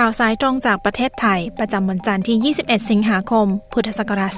[0.00, 4.32] ข่าวสายตรงจากประเทศไทย ประจำวันจันทร์ที่ 21 สิงหาคม พุทธศักราช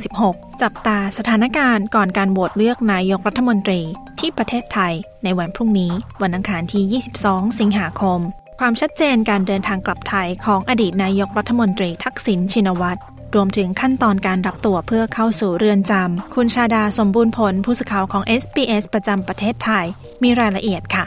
[0.00, 3.80] 2566 จับตาสถานการณ์ก่อนการโหวตเลือกนายกรัฐมนตรี
[4.20, 4.92] ที่ประเทศไทย
[5.24, 8.20] ในวันพรุ่งนี้ วันอังคารที่ 22 สิงหาคม
[8.58, 13.00] ความชัดเจนการเดินทางกลับไทยของอดีตนายกรัฐมนตรีทักษิณชินวัตร
[13.34, 19.86] รวมถึงขั้นตอนการรับตัวเพื่อเข้าสู่เรือนจำ คุณชาดาสมบูรณ์ผลผู้สื่อข่าวของ SBS ประจำประเทศไทย
[20.22, 21.04] มีรายละเอียดค่ะ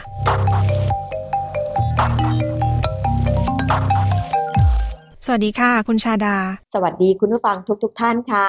[5.30, 6.36] สวัสดีค่ะ คุณชาดา
[6.74, 8.46] สวัสดีคุณผู้ฟังทุกๆทท่านค่ะ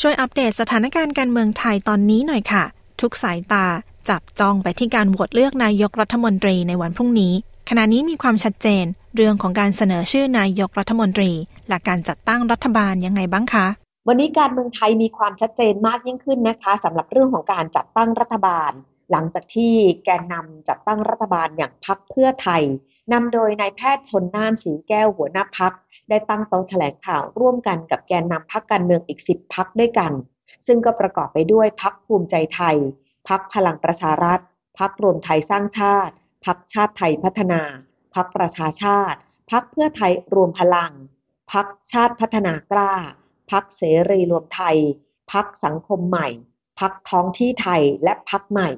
[0.00, 2.64] ช่วยอัปเดตสถานการณ์การเมืองไทยตอนนี้หน่อยค่ะ
[3.00, 3.66] ทุกสายตา
[4.08, 7.32] จับจ้องไปที่การโหวตเลือกนายกรัฐมนตรีในวันพรุ่งนี้
[7.68, 8.84] ขณะนี้มีความชัดเจน
[9.16, 11.30] เรื่องของการเสนอชื่อนายกรัฐมนตรี
[11.68, 13.66] และการจัดตั้งรัฐบาลยังไงบ้างคะ
[14.08, 18.72] วันนี้การเมืองไทยมีความชัดเจนมากยิ่งขึ้นนะคะสำหรับเรื่องของการจัดตั้งรัฐบาล
[19.10, 22.62] หลังจากที่แกนนำจัดตั้งรัฐบาลอย่างพักเพื่อไทย
[23.12, 25.72] นำโดยนายแพทย์ชนน่านสีแก้วหัวหน้าพัก
[26.08, 30.12] ได้ตั้งโต๊ะแถลงข่าวร่วมกันกับแกนนำพักการเมืองอีกสิบพักด้วยกัน
[30.66, 32.76] ซึ่งก็ประกอบไปด้วยพักภูมิใจไทย
[33.28, 34.40] พักพลังประชารัฐ
[34.78, 37.62] พักรวมไทยสร้างชาติ พักชาติไทยพัฒนา
[38.14, 39.18] พักประชาชาติ
[39.50, 40.92] พักเพื่อไทยรวมพลัง
[41.52, 42.94] พักชาติพัฒนากล้า
[43.50, 44.78] พักเสรีรวมไทย
[45.32, 46.28] พักสังคมใหม่
[46.80, 48.70] พักท้องที่ไทยและพักใหม่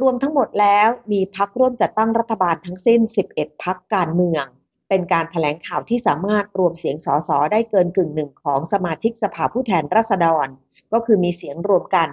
[0.00, 3.00] รวมทั้งหมดแล้วมีพักร่วมจัดตั้งรัฐบาลทั้งสิ้น
[3.32, 4.44] 11 พักการเมือง
[4.88, 10.46] เป็นการถแถลงข่าวที่สามารถรวมเสียงสสได้เกินกึ่งหนึ่งของสมาชิกสภาผู้แทนราษฎร
[10.92, 12.08] ก็คือมีเสียงรวมกัน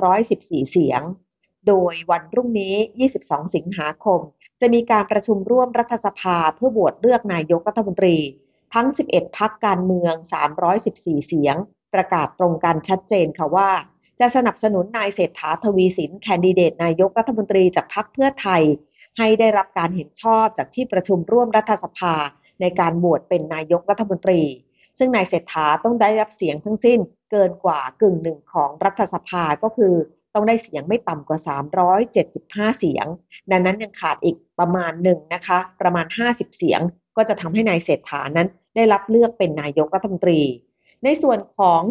[0.00, 1.02] 314 เสียง
[1.68, 2.74] โดยวันพรุ่งนี้
[3.12, 4.20] 22 สิงหาคม
[4.60, 8.16] จะมีการประชุมร่วมรัฐสภาเพื่อโหวตเลือกนายกรัฐมนตรี
[8.74, 10.14] ทั้ง 11 พักการเมือง
[10.70, 11.56] 314 เสียง
[11.94, 13.70] ประกาศตรงกันชัดเจนค่ะว่า
[14.20, 18.62] จะสนับสนุนนายเศรษฐาทวีสินแคนดิเดตนายกรัฐมนตรีจากพรรคเพื่อไทย
[19.18, 22.14] ให้ได้รับการเห็นชอบจากที่ประชุมร่วมรัฐสภา
[22.60, 24.42] ในการโหวตเป็นนายกรัฐมนตรี
[24.98, 26.98] ซึ่งนายเศรษฐาต้องได้รับเสียงทั้งสิ้น
[27.30, 29.94] เกินกว่ากึ่งหนึ่งของรัฐสภาก็คือ
[30.34, 31.38] ต้องได้เสียงไม่ต่ำกว่า
[32.08, 33.06] 375 เสียง
[33.50, 36.80] ดังนั้นยังขาดอีกประมาณหนึ่งนะคะ ประมาณ 50 เสียง
[37.16, 40.40] ก็จะทำให้นายเศรษฐานั้น ได้รับเลือกเป็นนายกรัฐมนตรี
[41.04, 41.82] ในส่วนของ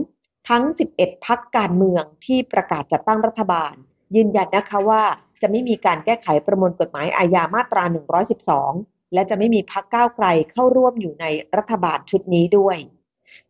[0.50, 0.63] ทั้ง
[0.96, 3.74] 11 พักการเมืองที่ประกาศจัดตั้งรัฐบาล
[4.16, 5.03] ยืนยันนะคะว่า
[5.41, 7.83] จะไม่มีการแก้ไขประมวลกฎหมายอาญามาตรา
[8.50, 11.25] 112 และจะไม่มีพักก้าวไกลเข้าร่วมอยู่ใน
[11.57, 12.77] รัฐบาลชุดนี้ด้วย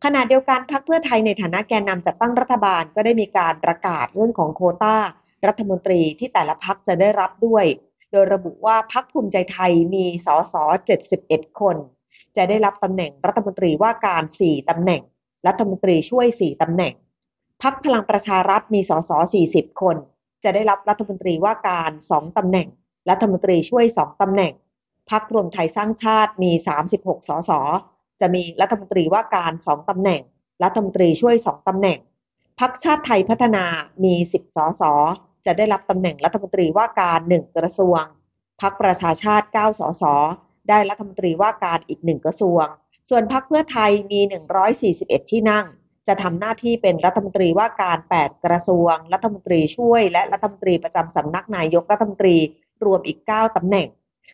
[0.04, 4.96] ขณะเดียวกันพักเพื่อไทยในฐานะแกนนำจัดตั้งรัฐบาลก็ได้มีการประกาศเรื่องของโคต้า
[5.46, 7.64] รัฐมนตรีที่แต่ละพักจะได้รับด้วย
[8.12, 10.54] โดยระบุว่าพักภูมิใจไทยมีสส
[11.06, 11.76] 71 คน
[12.36, 15.02] จะได้รับตำแหน่งรัฐมนตรีว่าการ 4ตำแหน่ง
[15.46, 16.94] รัฐมนตรีช่วย 4ตำแหน่ง
[17.62, 19.10] พักพลังประชารัฐมีสส
[19.46, 19.96] 40 คน
[20.44, 22.68] จะได้รับรัฐมนตรีว่าการ2ตำแหน่ง
[23.10, 24.52] รัฐมนตรีช่วย2ตำแหน่ง
[25.10, 26.50] พักรวมไทยสร้างชาติมี
[26.88, 27.50] 36 สส
[28.20, 30.20] จะมีรัฐมนตรีว่าการ2ตำแหน่ง
[30.64, 31.98] รัฐมนตรีช่วย2ตำแหน่ง
[32.60, 33.64] พักชาติไทยพัฒนา
[34.04, 34.82] มี 10 สส
[35.46, 38.02] จะได้รับตำแหน่งรัฐมนตรีว่าการ 1 กระทรวง
[38.62, 40.04] พักประชาชาติ 9 สส
[40.68, 42.64] ได้รัฐมนตรีว่าการอีก 1 กระทรวง
[43.08, 44.20] ส่วนพักเพื่อไทยมี
[44.76, 45.66] 141 ที่นั่ง
[46.08, 52.36] จะทำหน้าที่เป็นรัฐมนตรีว่าการ 8 กระทรวง รัฐมนตรีช่วย และรัฐมนตรีประจำสำนักนายกรัฐมนตรี
[52.84, 53.88] รวมอีก 9ตำแหน่ง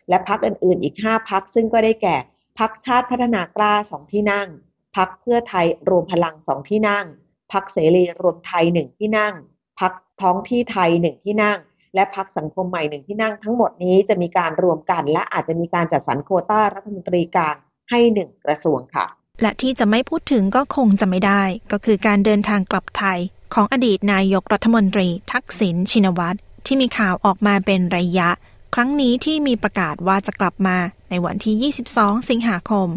[0.09, 2.15] และพักอื่นๆ อีก 5 พักซึ่งก็ได้แก่
[2.59, 4.47] พักชาติพัฒนากล้า 2 ที่นั่ง
[4.95, 7.05] พักเพื่อไทยรวมพลัง 2 ที่นั่ง
[7.51, 9.33] พักเสรีรวมไทย 1 ที่นั่ง
[9.79, 11.59] พักท้องที่ไทย 1 ที่นั่ง
[11.95, 17.55] และพักสังคมใหม่หนึ่งที่นั่งทั้งหมดนี้จะมีการรวมกัน และอาจจะมีการจัดสรรโควต้ารัฐมนตรีกลาง
[17.89, 19.05] ให้หนึ่งกระทรวงค่ะ
[19.41, 23.19] และที่จะไม่พูดถึงก็คงจะไม่ได้ ก็คือการเดินทางกลับไทย
[23.53, 28.29] ของอดีตนายกรัฐมนตรี ทักษิณชินวัตรที่มีข่าวออกมาเป็นระยะ
[28.73, 30.77] ครั้งนี้ที่มีประกาศว่าจะกลับมา
[31.09, 32.87] ในวันที่ 22 สิงหาคม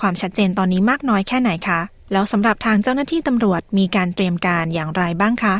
[0.00, 1.80] ความชัดเจนตอนนี้มากน้อยแค่ไหนคะ
[2.12, 5.56] แล้วสำหรับทางเจ้าหน้าที่ตำรวจมีการเตรียมการอย่างไรบ้างคะ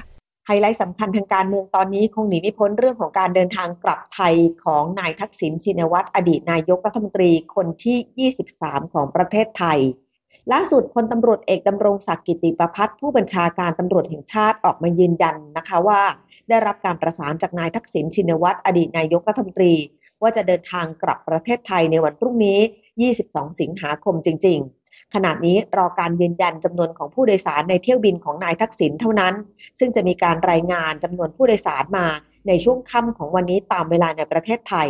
[0.47, 4.35] ไฮไลท์สำคัญทางการเมืองตอนนี้คงหนีไม่พ้นเรื่องของการเดินทางกลับไทย
[4.65, 9.81] ของนายทักษิณชินวัตรอดีตนายกรัฐมนตรีคนที่ 23 ของประเทศไทย
[10.53, 16.01] ล่าสุดพลตำรวจเอกดำรงศักดิ์กิติประพัฒน์ผู้บัญชาการตำรวจแห่งชาติออกมายืนยันนะคะว่า
[16.49, 19.73] ได้รับการประสานจากนายทักษิณชินวัตรอดีตนายกรัฐมนตรี
[20.23, 22.59] ว่าจะเดินทางกลับประเทศไทยในวันพรุ่งนี้
[23.11, 29.35] 22 สิงหาคมจริง ๆขณะนี้รอการยืนยันจำนวนของผู้โดยสารในเที่ยวบินของนายทักษิณเท่านั้น
[29.79, 32.07] ซึ่งจะมีการรายงานจำนวนผู้โดยสารมา
[32.49, 34.89] ในช่วงค่ำของวันนี้ตามเวลาในประเทศไทย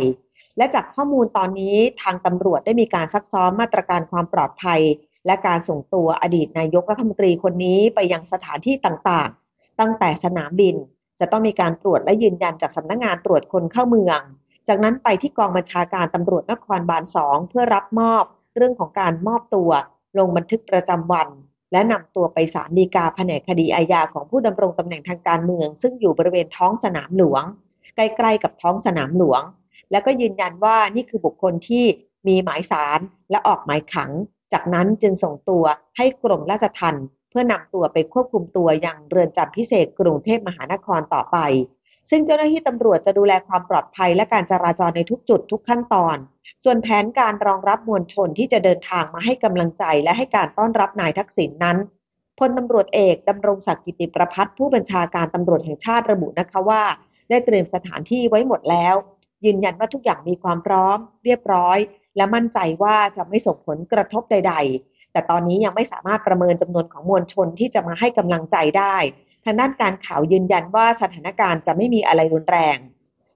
[0.57, 4.81] และจากข้อมูลตอนนี้ทางตำรวจได้มีการซักซ้อมมาตรการความปลอดภัย
[5.25, 10.75] และการส่งตัวอดีตนายกรัฐมนตรีคนนี้ไปยังสถานที่ต่างๆ ตั้งแต่สนามบิน
[11.19, 14.19] จะต้องมีการตรวจและยืนยันจากสำนักงงานตรวจคนเข้าเมือง
[14.67, 18.23] จากนั้นไปที่กองบัญชาการตำรวจนครบาลสองเพื่อรับมอบ
[18.55, 19.71] เรื่องของการมอบตัว
[20.17, 21.27] ลงบันทึกประจำวัน
[21.71, 27.43] และนำตัวไปศาลฎีกาแผนกคดีอาญาของผู้ดำรงตำแหน่งทางการเมือง ซึ่งอยู่บริเวณท้องสนามหลวง
[27.95, 29.41] ใกล้ๆกับท้องสนามหลวง
[29.91, 31.85] และก็ยืนยันว่านี่คือบุคคลที่
[32.27, 32.99] มีหมายสาร
[33.29, 34.11] และออกหมายขัง
[34.53, 35.63] จากนั้นจึงส่งตัว
[35.97, 41.37] ให้กรมราชทัณฑ์เพื่อนำตัวไปควบคุมตัวยังเรือนจำพิเศษกรุงเทพมหานครต่อไป
[42.09, 46.17] ซึ่งเจ้าหน้าที่ตำรวจจะดูแลความปลอดภัยและการจราจรในทุกจุดทุกขั้นตอน
[46.63, 51.77] ส่วนแผนการรองรับมวลชนที่จะเดินทางมาให้กำลังใจและให้การต้อนรับนายทักษิณนนั้น
[52.39, 56.83] พลตำรวจเอกดำรงศักดิ์กิติประพัฒน์ผู้บัญชาการตำรวจแห่งชาติระบุนะคะว่า
[57.29, 58.95] ได้เตรียมสถานที่ไว้หมดแล้ว
[59.45, 61.77] ยืนยันว่าทุกอย่างมีความพร้อม เรียบร้อย
[62.15, 64.53] และมั่นใจว่าจะไม่ส่งผลกระทบใด
[64.83, 68.95] ๆ แต่ตอนนี้ยังไม่สามารถประเมินจำนวนของมวลชนที่จะมาให้กำลังใจได้
[69.45, 72.77] ทางด้านการข่าวยืนยันว่าสถานการณ์จะไม่มีอะไรรุนแรง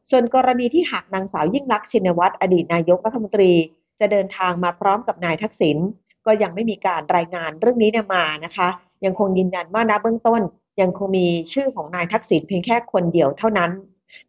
[0.09, 3.51] ส่วนกรณีที่หากนางสาวยิ่งลักษณ์ชินวัตรอดีตนายกรัฐมนตรี
[3.99, 5.77] จะเดินทางมาพร้อมกับนายทักษิณ
[6.25, 8.67] ก็ยังไม่มีการรายงานเรื่องนี้มานะคะ
[9.05, 10.41] ยังคงยืนยันว่าณเบื้องต้น
[10.81, 13.71] ยังคงมีชื่อของนายทักษิณเพียงแค่คนเดียวเท่านั้น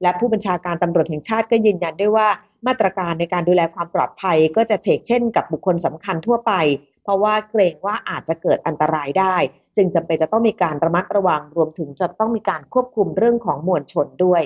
[0.02, 2.28] และผู้บัญชาการตำรวจแห่งชาติก็ยืนยันด้วยว่า
[2.66, 6.52] มาตรการในการดูแลความปลอดภัยก็จะเฉกเช่นกับบุคคลสำคัญทั่วไป
[7.02, 9.36] เพราะว่าเกรงว่าอาจจะเกิดอันตรายได้
[9.76, 14.42] จึงจำเป็นจะต้องมีการระมัดระวังรวมถึงจะต้องมีการควบคุมเรื่องของมวลชนด้วย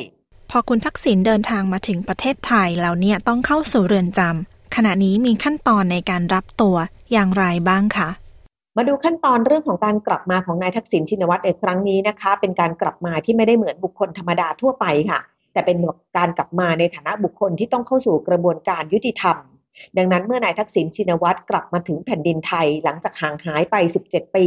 [0.50, 6.76] พอคุณทักษิณเดินทางมาถึงประเทศไทยแล้วเนี่ยต้องเข้าสู่เรือนจำขณะนี้มีขั้นตอนในการรับตัว
[7.12, 8.08] อย่างไรบ้างคะ
[8.76, 15.20] มาดูขั้นตอนเรื่องของการกลับมาของนายทักษิณชินวัตรในครั้งนี้นะคะ เป็นการกลับมาที่ไม่ได้เหมือนบุคคลธรรมดาทั่วไปค่ะ
[15.54, 15.76] แต่เป็น
[16.16, 19.36] การกลับมาในฐานะบุคคลที่ต้องเข้าสู่กระบวนการยุติธรรม
[19.96, 24.46] ดังนั้นเมื่อนายทักษิณชินวัตรกลับมาถึงแผ่นดินไทยหลังจากห่างหายไป 17 ปี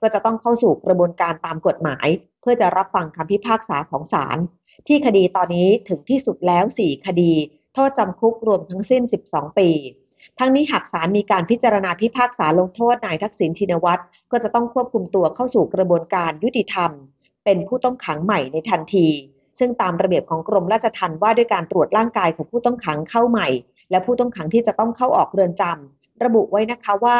[0.00, 2.06] ก็จะต้องเข้าสู่กระบวนการตามกฎหมาย
[2.40, 4.38] เพื่อจะรับฟังคำพิพากษาของศาล
[4.86, 7.32] ที่คดีตอนนี้ถึงที่สุดแล้ว 4 คดี
[7.74, 9.68] โทษจำคุกรวมทั้งสิ้น 12 ปี
[10.38, 16.90] ทั้งนี้หากศาลมีการพิจารณาพิพากษาลงโทษนายทักษิณชินวัตรก็จะต้องควบคุมตัวเข้าสู่กระบวนการยุติธรรม
[17.44, 19.08] เป็นผู้ต้องขังใหม่ในทันที
[19.58, 23.48] ซึ่งตามระเบียบของกรมราชทัณฑ์ว่าด้วยการตรวจร่างกายของผู้ต้องขังเข้าใหม่
[23.90, 27.18] และผู้ต้องขังที่จะต้องเข้าออกเรือนจำระบุไว้นะคะว่า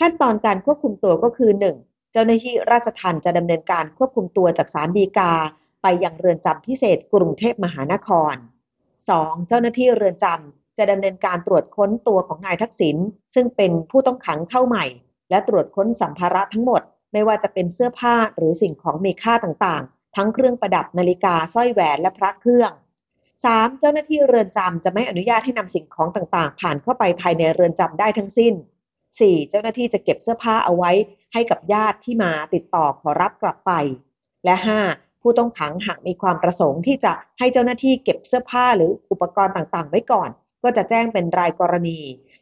[0.00, 1.50] ขั้นตอนการควบคุมตัวก็คือ
[1.82, 2.12] 1.
[2.12, 5.32] เจ้าหน้าที่ราชทัณฑ์จะดำเนินการควบคุมตัวจากศาลฎีกา
[5.82, 8.34] ไปยังเรือนจำพิเศษกรุงเทพมหานคร
[8.92, 9.48] 2.
[9.48, 12.96] เจ้าหน้าที่เรือนจำจะดำเนินการตรวจค้นตัวของนายทักษิณ
[13.34, 14.84] ซึ่งเป็นผู้ต้องขังเข้าใหม่
[15.30, 16.82] และตรวจค้นสัมภาระทั้งหมด
[17.12, 22.72] ไม่ว่าจะเป็นเสื้อผ้าหรือสิ่งของมีค่าต่างๆ ทั้งเครื่องประดับนาฬิกาสร้อยแหวนและพระเครื่อง
[23.24, 23.78] 3.
[23.80, 28.54] เจ้าหน้าที่เรือนจำจะไม่อนุญาตให้นำสิ่งของต่างๆ ผ่านเข้าไปภายในเรือนจำได้ทั้งสิ้น
[29.02, 29.50] 4.
[29.50, 30.90] เจ้าหน้าที่จะเก็บเสื้อผ้าเอาไว้
[31.32, 33.72] ให้กับญาติที่มาติดต่อขอรับกลับไป
[34.44, 34.54] และ
[34.88, 35.22] 5.
[35.22, 40.30] ผู้ต้องขังหากมีความประสงค์ที่จะให้เจ้าหน้าที่เก็บเสื้อผ้าหรืออุปกรณ์ต่างๆ ไว้ก่อน
[40.62, 41.98] ก็จะแจ้งเป็นรายกรณี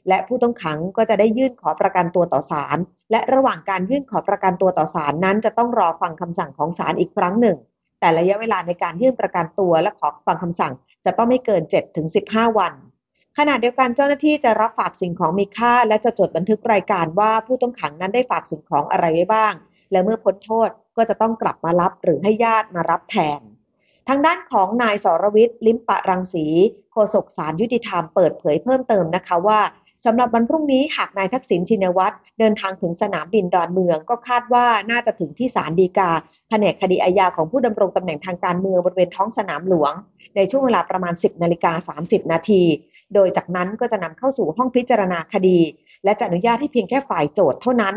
[0.09, 2.79] และผู้ต้องขังก็จะได้ยื่นขอประกันตัวต่อศาล
[3.11, 7.57] และระหว่างการยื่นขอประกันตัวต่อศาลนั้น จะต้องรอฟังคำสั่งของศาลอีกครั้งหนึ่ง
[8.01, 10.73] แต่ระยะเวลาในการยื่นประกันตัวและขอฟังคำสั่ง
[11.05, 12.73] จะต้องไม่เกิน7ถึง15 วัน
[13.39, 19.55] ขณะเดียวกันเจ้าหน้าที่จะรับฝากสิ่งของมีค่า และจะจดบันทึกรายการว่าผู้ต้องขังนั้นได้ฝากสิ่งของอะไรไว้บ้าง
[19.93, 23.41] และเมื่อพ้นโทษก็จะต้องกลับมารับหรือให้ญาติมารับแทน
[24.09, 26.47] ทางด้านของนายสรวิทย์ ลิมปะรังสี
[26.93, 29.61] โฆษกสารยุติธรรมเปิดเผยเพิ่มเติมนะคะว่า
[30.05, 36.11] สำหรับวันพรุ่งนี้หากนายทักษิณชินวัตรเดินทางถึงสนามบินดอนเมือง ก็คาดว่าน่าจะถึงที่ศาลฎีกา
[36.49, 39.93] แผนกคดีอาญาของผู้ดำรงตำแหน่งทางการเมืองบริเวณท้องสนามหลวง
[40.37, 42.63] ในช่วงเวลาประมาณ 10นาฬิกา30 นาที
[43.15, 45.59] โดยจากนั้นก็จะนำเข้าสู่ห้องพิจารณาคดี
[46.05, 47.95] และจะอนุญาตให้เพียงแค่ฝ่ายโจทย์เท่านั้น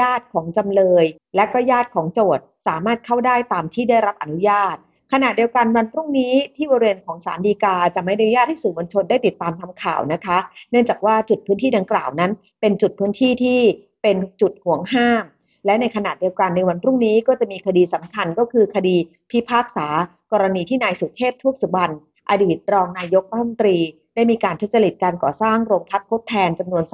[0.00, 1.04] ญาติของจำเลย
[1.36, 4.76] และก็ญาติของโจทย์สามารถเข้าได้ตามที่ได้รับอนุญาต
[5.12, 10.38] ขณะเดียวกันวันพรุ่งนี้ที่บริเวณของศาลฎีกาจะไม่อนุญาตให้สื่อมวลชนได้ติดตามทำข่าวนะคะ
[10.70, 13.60] เนื่องจากว่าจุดพื้นที่ดังกล่าวนั้น เป็นจุดพื้นที่ที่
[14.02, 15.24] เป็นจุดห่วงห้าม
[15.66, 18.96] และในขณะเดียวกันในวันพรุ่งนี้ก็จะมีคดีสำคัญก็คือคดี
[19.30, 19.86] พิพากษา
[20.32, 21.94] กรณีที่นายสุเทพทุกสุบรรณ
[22.30, 23.76] อดีตรองนายกรัฐมนตรี
[24.14, 26.84] ได้มีการทุจริตการก่อสร้างโรงพักทดแทนจำนวน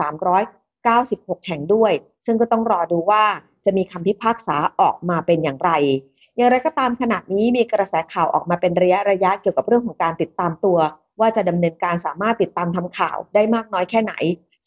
[0.69, 1.92] 396 แห่งด้วย
[2.26, 3.25] ซึ่งก็ต้องรอดูว่า
[3.64, 5.71] จะมีคำพิพากษาออกมาเป็นอย่างไร
[6.37, 10.79] อย่างไรก็ตามขณะนี้มีกระแสข่าวออกมาเป็นระยะระยะเกี่ยวกับเรื่องของการติดตามตัว
[11.21, 14.15] ว่าจะดำเนินการสามารถติดตามทำข่าวได้มากน้อยแค่ไหน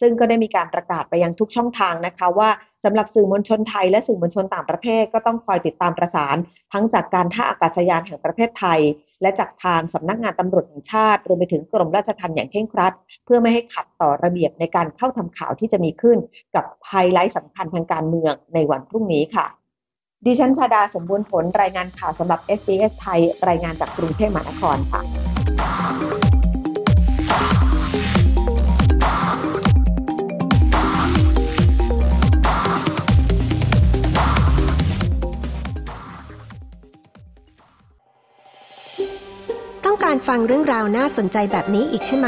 [0.02, 2.50] ซึ่งก็ได้มีการประกาศไปยังทุกช่องทางนะคะ ว่า
[2.84, 6.36] สำหรับสื่อมวลชนไทยและสื่อมวลชนต่างประเทศก็ต้องคอยติดตามประสาน
[6.74, 8.80] ทั้งจากการท่าอากาศยานแห่งประเทศไทย
[9.22, 12.94] และจากทางสำนักงานตำรวจแห่งชาติรวมไปถึงกรมราชทัณฑ์อย่างเคร่งครัด
[13.26, 16.18] เพื่อไม่ให้ขัดต่อระเบียบในการเข้าทำข่าวที่จะมีขึ้น
[16.56, 19.46] กับไฮไลท์สำคัญทางการเมืองในวันพรุ่งนี้ค่ะ
[20.28, 25.02] ดิฉันชาดาสมบูรณ์ผลรายงานข่าวสำหรับ SBS ไทย รายงานจากกรุงเทพมหานครค่ะ
[39.86, 42.28] ต้องการฟังเรื่องราวน่าสนใจแบบนี้อีกใช่ไหม